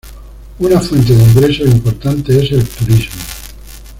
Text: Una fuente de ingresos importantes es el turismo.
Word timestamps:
Una 0.57 0.79
fuente 0.79 1.15
de 1.15 1.21
ingresos 1.23 1.67
importantes 1.69 2.45
es 2.45 2.51
el 2.53 2.67
turismo. 2.67 3.21